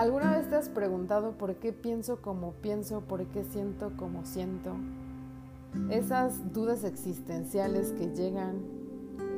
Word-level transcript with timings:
¿Alguna 0.00 0.34
vez 0.34 0.48
te 0.48 0.56
has 0.56 0.70
preguntado 0.70 1.32
por 1.32 1.56
qué 1.56 1.74
pienso 1.74 2.22
como 2.22 2.52
pienso, 2.52 3.02
por 3.02 3.26
qué 3.26 3.44
siento 3.44 3.92
como 3.98 4.24
siento? 4.24 4.74
Esas 5.90 6.54
dudas 6.54 6.84
existenciales 6.84 7.92
que 7.92 8.06
llegan 8.06 8.62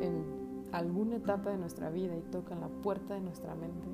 en 0.01 0.25
alguna 0.71 1.17
etapa 1.17 1.51
de 1.51 1.59
nuestra 1.59 1.91
vida 1.91 2.15
y 2.15 2.21
tocan 2.31 2.61
la 2.61 2.69
puerta 2.69 3.15
de 3.15 3.21
nuestra 3.23 3.57
mente 3.57 3.89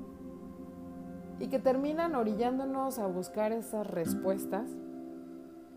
y 1.39 1.47
que 1.47 1.57
terminan 1.57 2.13
orillándonos 2.13 2.99
a 2.99 3.07
buscar 3.07 3.51
esas 3.51 3.87
respuestas, 3.87 4.69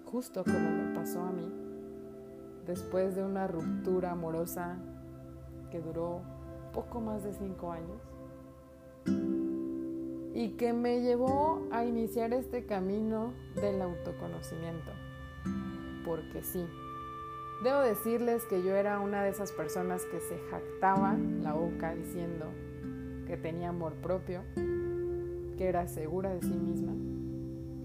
justo 0.05 0.45
como 0.45 0.59
me 0.59 0.95
pasó 0.95 1.23
a 1.23 1.31
mí, 1.31 1.51
después 2.67 3.17
de 3.17 3.25
una 3.25 3.47
ruptura 3.47 4.11
amorosa 4.11 4.77
que 5.71 5.81
duró 5.81 6.21
poco 6.75 7.01
más 7.01 7.25
de 7.25 7.33
cinco 7.33 7.73
años 7.73 8.13
y 10.35 10.51
que 10.51 10.73
me 10.73 11.03
llevó 11.03 11.67
a 11.71 11.85
iniciar 11.85 12.33
este 12.33 12.65
camino 12.65 13.33
del 13.55 13.83
autoconocimiento. 13.83 14.91
Porque 16.05 16.43
sí, 16.43 16.65
debo 17.63 17.81
decirles 17.81 18.45
que 18.45 18.63
yo 18.63 18.75
era 18.75 19.01
una 19.01 19.23
de 19.23 19.31
esas 19.31 19.53
personas 19.53 20.05
que 20.07 20.21
se 20.21 20.39
jactaba 20.51 21.15
la 21.15 21.53
boca 21.53 21.95
diciendo 21.95 22.47
que 23.27 23.37
tenía 23.37 23.69
amor 23.69 23.95
propio, 23.95 24.43
que 24.55 25.67
era 25.69 25.87
segura 25.87 26.35
de 26.35 26.43
sí 26.43 26.55
misma, 26.55 26.93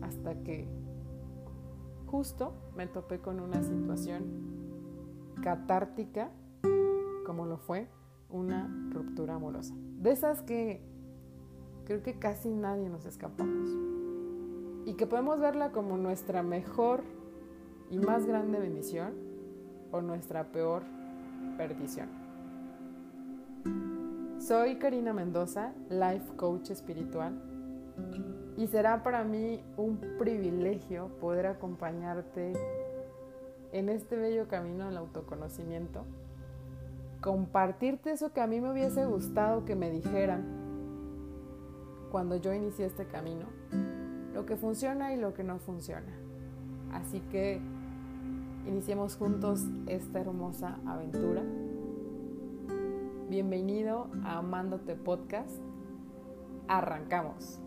hasta 0.07 0.41
que 0.43 0.67
justo 2.07 2.53
me 2.75 2.87
topé 2.87 3.19
con 3.19 3.39
una 3.39 3.61
situación 3.61 4.47
catártica, 5.43 6.31
como 7.25 7.45
lo 7.45 7.57
fue 7.57 7.87
una 8.29 8.67
ruptura 8.91 9.35
amorosa. 9.35 9.75
De 9.99 10.11
esas 10.11 10.41
que 10.41 10.81
creo 11.87 12.03
que 12.03 12.19
casi 12.19 12.49
nadie 12.49 12.89
nos 12.89 13.05
escapamos. 13.05 13.69
Y 14.85 14.95
que 14.95 15.07
podemos 15.07 15.39
verla 15.39 15.71
como 15.71 15.97
nuestra 15.97 16.43
mejor 16.43 17.01
y 17.89 17.97
más 17.97 18.25
grande 18.25 18.59
bendición 18.59 19.13
o 19.93 20.01
nuestra 20.01 20.51
peor 20.51 20.83
perdición. 21.55 22.09
Soy 24.37 24.75
Karina 24.79 25.13
Mendoza, 25.13 25.71
Life 25.89 26.35
Coach 26.35 26.71
Espiritual, 26.71 27.41
y 28.57 28.67
será 28.67 29.01
para 29.01 29.23
mí 29.23 29.63
un 29.77 29.97
privilegio 30.19 31.07
poder 31.21 31.45
acompañarte 31.45 32.51
en 33.71 33.87
este 33.87 34.17
bello 34.17 34.49
camino 34.49 34.87
del 34.87 34.97
autoconocimiento, 34.97 36.03
compartirte 37.21 38.11
eso 38.11 38.33
que 38.33 38.41
a 38.41 38.47
mí 38.47 38.59
me 38.59 38.73
hubiese 38.73 39.05
gustado 39.05 39.63
que 39.63 39.77
me 39.77 39.89
dijeran 39.89 40.66
cuando 42.11 42.35
yo 42.37 42.53
inicié 42.53 42.85
este 42.85 43.05
camino, 43.05 43.45
lo 44.33 44.45
que 44.45 44.55
funciona 44.55 45.13
y 45.13 45.17
lo 45.17 45.33
que 45.33 45.43
no 45.43 45.59
funciona. 45.59 46.13
Así 46.91 47.21
que 47.31 47.59
iniciemos 48.65 49.15
juntos 49.15 49.61
esta 49.87 50.19
hermosa 50.19 50.79
aventura. 50.85 51.43
Bienvenido 53.29 54.07
a 54.23 54.37
Amándote 54.37 54.95
Podcast. 54.95 55.59
Arrancamos. 56.67 57.59